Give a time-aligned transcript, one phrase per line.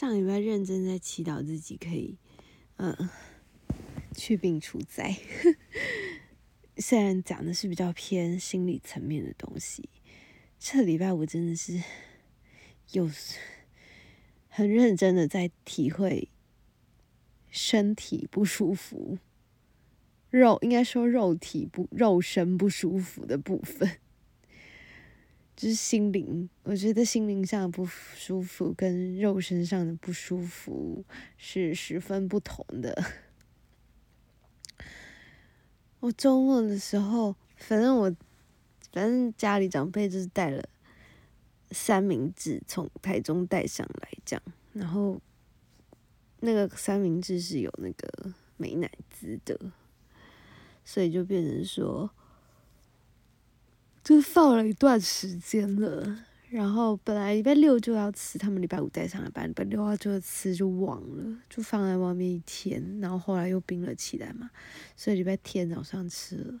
[0.00, 2.16] 上礼拜认真在祈祷自己可以，
[2.76, 3.10] 嗯，
[4.16, 5.14] 去病除灾。
[6.78, 9.90] 虽然讲的是比较偏心理层面的东西，
[10.58, 11.82] 这礼拜我真的是
[12.92, 13.10] 有
[14.48, 16.30] 很认真的在体会
[17.50, 19.18] 身体不舒服，
[20.30, 23.98] 肉应该说肉体不肉身不舒服的部分。
[25.60, 31.04] 就是心灵，我觉得心灵上的不舒服跟肉身上的不舒服
[31.36, 33.04] 是十分不同的。
[35.98, 38.10] 我周末的时候，反正我，
[38.90, 40.66] 反正家里长辈就是带了
[41.72, 44.42] 三明治从台中带上来，这样，
[44.72, 45.20] 然后
[46.38, 49.60] 那个三明治是有那个美乃滋的，
[50.86, 52.10] 所以就变成说。
[54.02, 56.18] 就放了一段时间了，
[56.48, 64.50] 然后本来礼拜六就要吃，他们礼拜五带上来班，礼拜六要就吃就忘了，就放在外面一天，然后后来又冰了起来嘛，
[64.96, 66.60] 所以礼拜天早上吃了，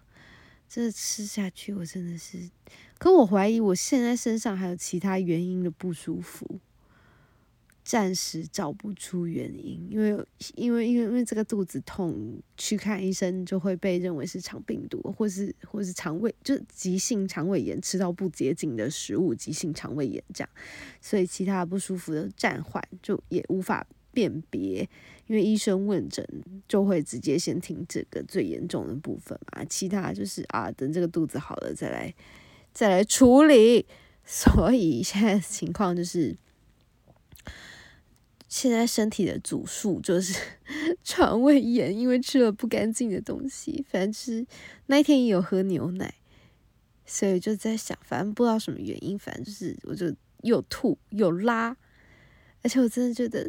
[0.68, 2.50] 这吃下去我真的是，
[2.98, 6.60] 可我怀疑我现在身上还有其他原因的不舒服。
[7.90, 10.10] 暂时找不出原因，因为
[10.54, 20.48] 因为因为因为这个肚子痛，去看医生就会被认为是肠病毒，或是或是肠胃就急性肠胃炎，吃到不洁净的食物，急性肠胃炎这样，
[21.00, 24.88] 所以其他不舒服的暂缓就也无法辨别，
[25.26, 26.24] 因为医生问诊
[26.68, 32.14] 就会直接先听这个最严重的部分嘛，其他就是啊等这个肚子好了再来
[32.72, 33.84] 再来处理，
[34.24, 36.36] 所以现在情况就是。
[38.50, 40.36] 现在身体的主诉就是
[41.04, 43.86] 肠胃炎，因为吃了不干净的东西。
[43.88, 44.44] 反正是
[44.86, 46.12] 那一天也有喝牛奶，
[47.06, 51.76] 所以就在想，反正不知道什么原因，反正就是我就又吐又拉，
[52.62, 53.48] 而且我真的觉得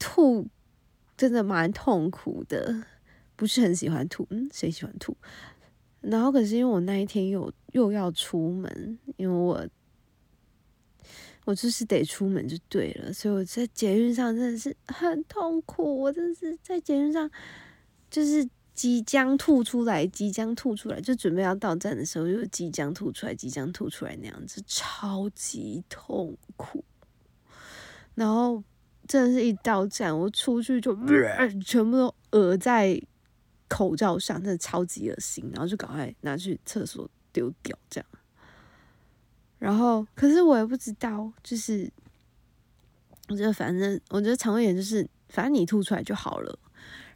[0.00, 0.48] 吐
[1.16, 2.84] 真的蛮痛苦的，
[3.36, 4.26] 不是很喜欢吐。
[4.30, 5.16] 嗯，谁喜欢吐？
[6.00, 9.64] 然后可是因为我那一天又又要出门，因为我。
[11.44, 16.00] 我就是得出门就对了，所以我在捷运上真的是很痛苦。
[16.00, 17.30] 我真的是在捷运上，
[18.10, 26.82] 就是即将吐出来，即将吐出来，就准备要到站的时候，又即将吐出来，即将吐出来那样子，超级痛苦。
[28.14, 28.64] 然后
[29.06, 30.96] 真的是一到站，我出去就
[31.62, 32.98] 全部都额在
[33.68, 35.50] 口罩上，真的超级恶心。
[35.52, 38.08] 然后就赶快拿去厕所丢掉，这样。
[39.64, 41.90] 然后，可是我也不知道，就是
[43.30, 46.58] 我觉得反正，我觉得肠胃炎就是，反正你吐出来就好了。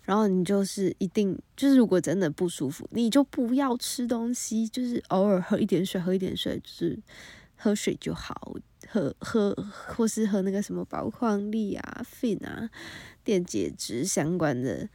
[0.00, 6.98] 然后你就是一定，就是如果真的不舒服，你就不要吃东西，就是偶尔喝一点水，喝一点水，就是
[7.54, 8.54] 喝水就好，
[8.88, 9.54] 喝喝
[9.86, 12.70] 或是喝那个什么宝矿力啊、fin 啊、
[13.22, 14.88] 电解质相关的。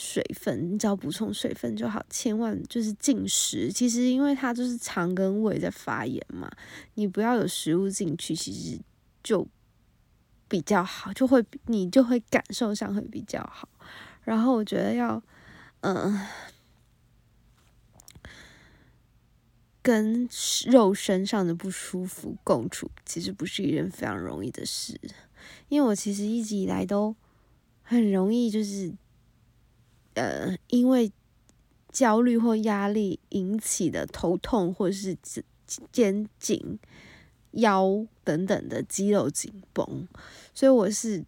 [0.00, 3.68] 水分，你只要补充水分就好，千万就是进食。
[3.72, 6.48] 其实因为它就是肠跟胃在发炎嘛，
[6.94, 8.78] 你不要有食物进去，其实
[9.24, 9.44] 就
[10.46, 13.68] 比较好，就会你就会感受上会比较好。
[14.22, 15.20] 然后我觉得要，
[15.80, 16.24] 嗯，
[19.82, 20.28] 跟
[20.66, 24.96] 肉身上的不舒服共处，其实不是一件非常容易的事。
[25.68, 27.16] 因为我其实一直以来都
[27.82, 28.94] 很容易就是。
[30.18, 31.10] 呃，因为
[31.92, 35.16] 焦虑或压力引起的头痛，或是
[35.92, 36.78] 肩颈、
[37.52, 40.06] 腰等等的肌肉紧绷，
[40.52, 41.24] 所以我是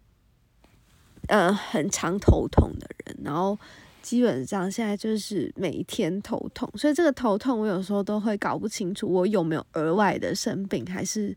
[1.27, 3.17] 呃很常头痛的人。
[3.23, 3.57] 然后
[4.01, 11.35] 基本上现在就是每天头痛，所以这个头痛我有时候都会搞不清楚我有没有额外的生病，还是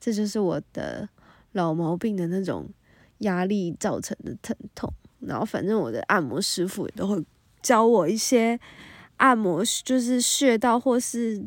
[0.00, 1.08] 这就是我的
[1.52, 2.68] 老毛病的那种
[3.18, 4.92] 压力造成的疼痛。
[5.20, 7.24] 然后反正我的按摩师傅也都会
[7.62, 8.58] 教我一些
[9.16, 11.44] 按摩，就是穴道或是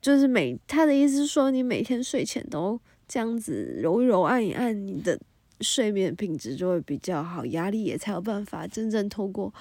[0.00, 2.78] 就是每他的意思是说，你每天睡前都
[3.08, 5.18] 这样子揉一揉、按一按，你的
[5.60, 9.52] 睡眠品质就会比较好，压力也才有办法真正透过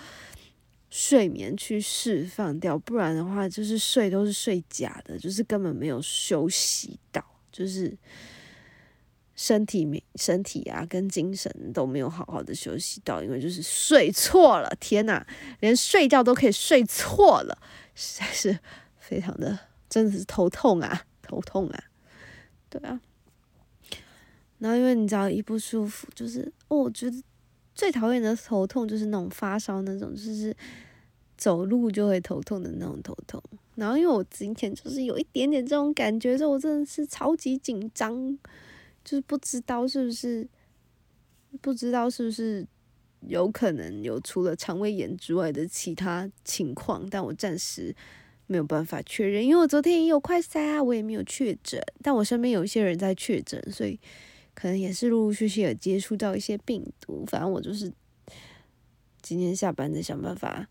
[0.90, 7.98] 睡眠去释放掉，不然的话就是睡都是睡假的，就是根本没有休息到，就是。
[9.36, 14.72] 身体没身体啊，跟精神都没有好好的休息到，因为就是睡错了。
[14.80, 15.26] 天呐，
[15.60, 17.58] 连睡觉都可以睡错了，
[17.96, 18.60] 实在是
[19.00, 19.58] 非常的，
[19.90, 21.84] 真的是头痛啊，头痛啊，
[22.70, 23.02] 对啊。
[24.60, 27.24] 然后因为你知道一不舒服，就是哦，我觉得
[27.74, 30.56] 最讨厌的头痛就是那种发烧那种，就是
[31.36, 33.42] 走路就会头痛的那种头痛。
[33.76, 38.38] 然后因为我今天就是有一点点这种感觉，所以我真的是超级紧张。
[39.04, 40.48] 就是不知道是不是
[41.62, 42.66] 不知道是不是
[43.22, 47.96] 有可能有除了肠胃炎之外的其他情况，但我暂时
[48.48, 54.00] 没有办法确认，因为我昨天也有快筛啊，我也没有确诊，但我身边有一些人在确诊，所以
[54.54, 57.26] 可能也是陆陆续续有接触到一些病毒。
[57.26, 57.92] 反正我就是
[59.22, 60.68] 今天下班再想办法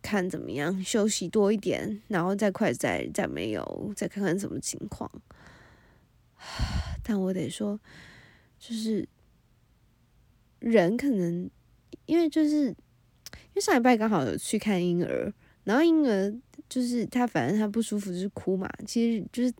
[0.00, 5.10] 看怎么样休息多一点，然后再快再再没有再看看什么情况。
[7.08, 7.78] 但我得说，
[8.58, 9.08] 就是
[10.58, 11.48] 人可能
[12.06, 15.32] 因为就是因为上礼拜刚好有去看婴儿，
[15.62, 16.34] 然后婴儿
[16.68, 19.54] 就是他反正他不舒服就是哭嘛，其实就是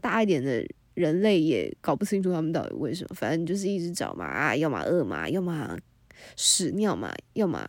[0.00, 5.78] 大一点的人类也搞不清楚他们到底为什么，反正就是一直找嘛啊，要么饿嘛，要么
[6.34, 7.64] 屎尿嘛，要么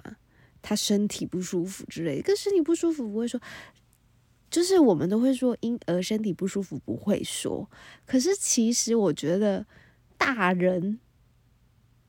[0.63, 3.39] 他身体不舒服之类，可身体不舒服不会说。
[4.55, 7.69] 就是我们都会说婴儿身体不舒服不会说，
[8.05, 9.65] 可是其实我觉得
[10.17, 10.97] 大人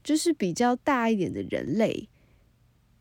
[0.04, 2.08] 就是比较大一点的人类，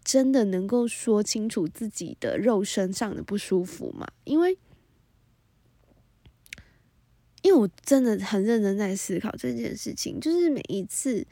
[0.03, 4.07] 真的能够说清楚自己的肉身上的不舒服吗？
[4.23, 4.57] 因为，
[7.43, 11.27] 因为我真的很认真在思考这件事情，就是每一次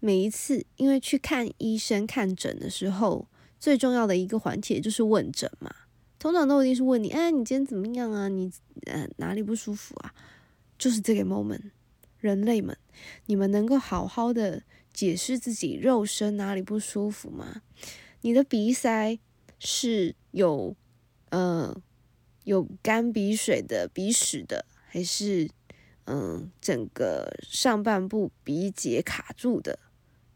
[0.00, 3.28] 每一次，因为去看医生看诊的时候，
[3.60, 5.74] 最重要的一个环节就是问诊嘛。
[6.18, 8.28] 通常都一定是问你，哎，你今天怎么样啊？
[8.28, 8.50] 你
[8.86, 10.14] 呃哪里不舒服啊？
[10.78, 11.70] 就是这个 moment，
[12.18, 12.76] 人类们，
[13.26, 17.62] 你们能够好好的解释自己肉身哪里不舒服吗？
[18.22, 19.18] 你的鼻塞
[19.58, 20.74] 是有
[21.28, 21.80] 呃
[22.44, 25.48] 有干鼻水的鼻屎的，还是
[26.04, 29.78] 嗯整个上半部鼻结卡住的，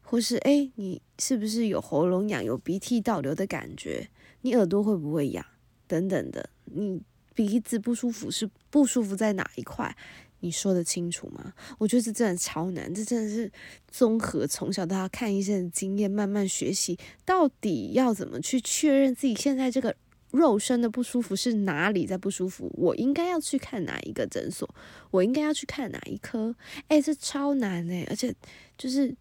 [0.01, 4.09] 或是哎你是不是有喉咙痒、有鼻涕倒流的感觉？
[4.41, 5.45] 你耳朵会不会痒？
[5.91, 7.01] 等等的，你
[7.35, 9.93] 鼻子不舒服是不舒服在哪一块？
[10.39, 11.53] 你说得清楚吗？
[11.77, 13.51] 我觉得这真的超难，这真的是
[13.89, 19.93] 综合从小到大看医生的经验，慢慢学习，到底要怎么去确认自己现在这个
[20.31, 22.71] 肉身的不舒服是哪里在不舒服？
[22.75, 24.67] 我应该要去看哪一个诊所？
[25.11, 26.55] 我应该要去看哪一科？
[26.87, 28.33] 哎，这超难哎，而且
[28.77, 29.13] 就是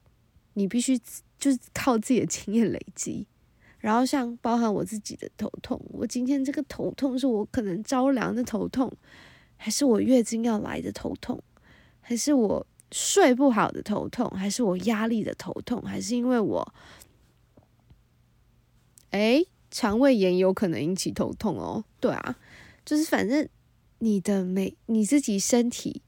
[0.55, 0.97] 你必须
[1.37, 3.27] 就是靠自己的经验累积。
[3.81, 8.93] 然后像包含我自己的头痛，我今天这个头痛是我可能着凉的头痛，
[9.57, 11.43] 还是我月经要来的头痛，
[12.03, 16.75] 还是我睡不好的头痛，还是我压力的头痛，还是因为我，
[19.13, 21.83] 哎，肠胃炎有可能引起头痛哦。
[22.01, 22.37] 对啊，
[22.85, 23.49] 就是反正
[24.01, 26.03] 你的每你自己身体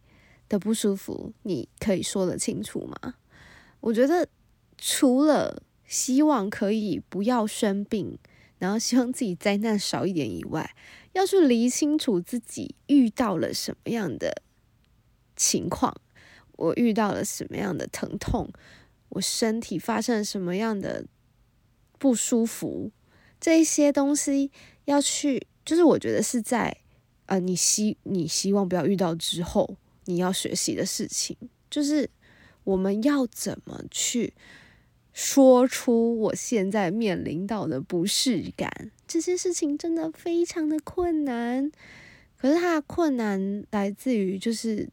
[0.47, 3.15] 的不舒服，你可以说得清楚吗？
[3.81, 4.29] 我觉得
[4.77, 5.63] 除了。
[5.93, 8.19] 希望可以不要生病，
[8.59, 10.75] 然后希望自己灾难少一点以外，
[11.13, 14.41] 要去理清楚自己遇到了什么样的
[15.37, 15.95] 情况，
[16.53, 18.51] 我遇到了什么样的疼痛，
[19.11, 21.05] 我身体发生了什么样的
[21.99, 22.91] 不舒服，
[23.39, 24.51] 这一些东西
[24.87, 26.75] 要去，就是我觉得是在
[27.27, 31.37] 呃，你希你希望不要遇到之后，你要学习的事情，
[31.69, 32.09] 就是
[32.65, 34.33] 我们要怎么去。
[35.13, 41.71] 说出我现在面临到的不适感，这件事情真的非常的困难。
[42.39, 44.89] 可是它的困难来自于就是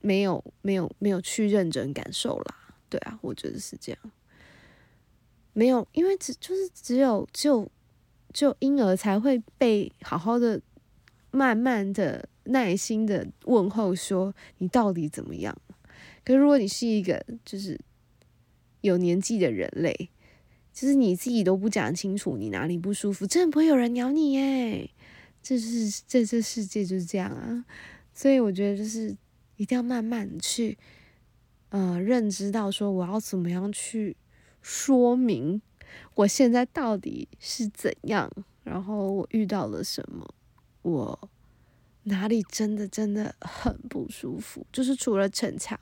[0.00, 2.54] 没有没有没有去认真感受啦。
[2.88, 4.00] 对啊，我觉得是这样。
[5.52, 7.70] 没有，因为只就是只有只有
[8.32, 10.58] 只有婴儿才会被好好的、
[11.30, 15.54] 慢慢的、耐心的问候说你到底怎么样。
[16.24, 17.78] 可是如果你是一个就是。
[18.80, 20.10] 有年纪的人类，
[20.72, 24.90] 就是你自己都不讲清楚你哪里不舒服，真的不会有人鸟你耶。
[25.42, 27.64] 这是这这世界就是这样啊，
[28.12, 29.16] 所以我觉得就是
[29.56, 30.76] 一定要慢慢去，
[31.70, 34.16] 呃，认知到说我要怎么样去
[34.60, 35.62] 说明
[36.14, 38.30] 我现在到底是怎样，
[38.64, 40.34] 然后我遇到了什么，
[40.82, 41.30] 我
[42.02, 45.78] 哪里真的真的很不舒服，就是除了逞强。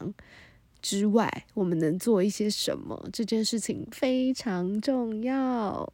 [0.86, 3.08] 之外，我们能做一些什么？
[3.12, 5.92] 这件事情非常重要，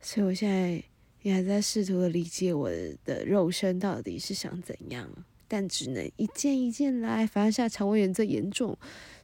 [0.00, 0.82] 所以我现在
[1.20, 2.70] 也还在试图的理解我
[3.04, 5.06] 的肉身到底是想怎样，
[5.46, 7.26] 但只能一件一件来。
[7.26, 8.74] 反正现在肠胃炎最严重，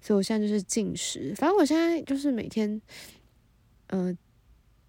[0.03, 1.33] 所以我现在就是进食。
[1.35, 2.79] 反正我现在就是每天，
[3.87, 4.15] 嗯，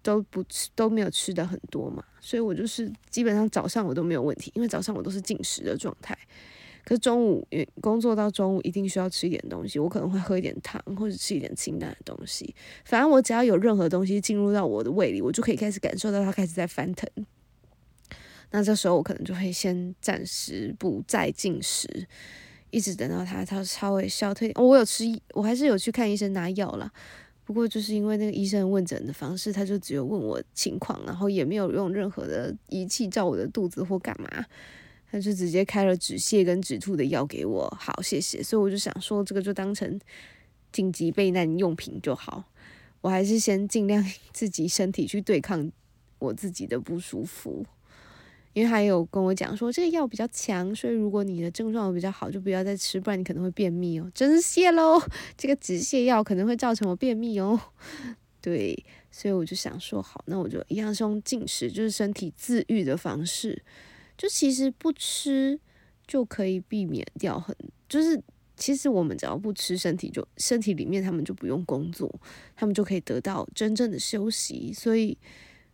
[0.02, 6.14] 都不吃，都没有吃的很多嘛，所以我就是基本上早上我都没有问题，因为早上我都是进食的状态。
[6.88, 12.54] 可中午，因为工作到中午一定需要吃一点东西，我可能会喝一点汤，或者吃一点清淡的东西。
[12.86, 17.06] 反正我只要有任何东西进入到我的胃里，我就可以开始感受到它开始在翻腾。
[18.52, 22.06] 那这时候我可能就会先暂时不再进食，
[22.70, 25.04] 一直等到它它稍微消退，我有吃，
[25.34, 26.90] 我还是有去看医生拿药啦。
[27.44, 34.46] 不过就是因为那个医生问诊的方式，他就只有问我情况，然后也没有用任何的仪器照我的肚子或干嘛，
[35.10, 37.68] 他就直接开了止泻跟止吐的药给我。
[37.78, 38.42] 好，谢谢。
[38.42, 39.98] 所以我就想说，这个就当成
[40.70, 42.44] 紧急备难用品就好。
[43.00, 45.70] 我还是先尽量 自己身体去对抗
[46.18, 47.64] 我自己的不舒服。
[48.54, 54.10] 因为还有跟我讲说这个药比较强，所以如果你的症状比较好，就不要再吃，不然你可能会便秘哦。
[54.12, 55.00] 真是谢喽，
[55.36, 57.60] 这个止泻药可能会造成我便秘哦。
[58.40, 63.62] 对，所以我就想说好，那我就一样是用进食，就是身体自愈的方式。
[64.18, 65.58] 就其实不吃
[66.06, 67.56] 就可以避免掉很，
[67.88, 68.20] 就是
[68.56, 72.14] 其实我们只要不吃，身体就身体里面他们就不用工作，
[72.54, 74.74] 他们就可以得到真正的休息。
[74.74, 75.16] 所以。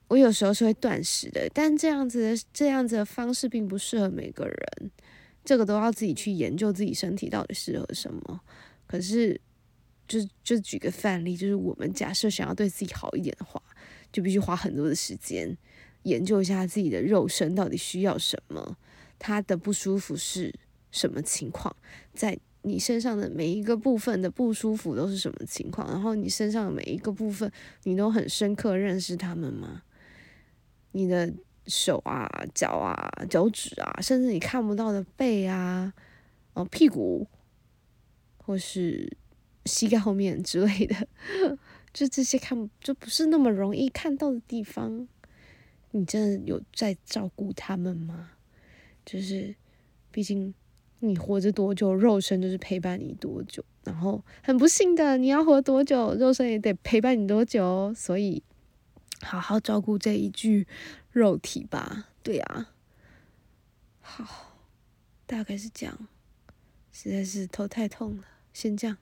[0.07, 4.91] 我有时候是会断食的，但这样子的这样子的方式并不适合每个人，
[5.43, 8.41] 这个都要自己去研究自己身体到底适合什么。
[8.87, 9.41] 可是，
[10.07, 13.61] 就就举个范例，就是我们假设想要对自己好一点的话，
[14.13, 15.57] 就必须花很多的时间
[16.05, 18.79] 研究一下自己的肉身到底需要什么，
[19.19, 20.55] 他的不舒服是
[20.91, 21.75] 什么情况，
[22.15, 27.51] 在你身上的每一个部分的不舒服都是什么情况，然后你身上的每一个部分，
[27.83, 29.83] 你都很深刻认识他们吗？
[30.93, 31.31] 你的
[31.67, 35.93] 手啊、脚啊、脚趾啊，甚至你看不到的背啊、
[36.55, 37.27] 哦屁股，
[38.39, 39.17] 或是
[39.67, 41.09] 膝盖后面之类的，
[41.93, 45.09] 就这些看就不是那么容易看到的地方，
[45.95, 48.33] 你真的有在照顾他们吗？
[49.07, 49.55] 就是，
[50.11, 50.53] 毕竟
[50.99, 58.43] 你活着多久，肉身就是陪伴你多久，然后很不幸的，你要活多久，肉身也得陪伴你多久，所以。
[59.23, 60.67] 好好照顾这一具
[61.11, 62.75] 肉体吧，对啊，
[64.01, 64.59] 好，
[65.25, 66.09] 大概是这样，
[66.93, 68.99] 实在是头太痛了，先这样。